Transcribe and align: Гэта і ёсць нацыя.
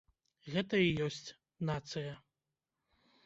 Гэта 0.53 0.75
і 0.85 0.95
ёсць 1.07 1.29
нацыя. 1.71 2.13